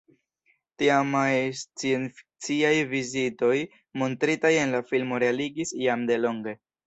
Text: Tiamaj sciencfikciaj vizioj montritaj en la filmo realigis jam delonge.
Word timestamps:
Tiamaj 0.83 1.33
sciencfikciaj 1.59 2.71
vizioj 2.95 3.59
montritaj 4.03 4.53
en 4.65 4.75
la 4.77 4.83
filmo 4.93 5.23
realigis 5.25 5.77
jam 5.85 6.09
delonge. 6.13 6.57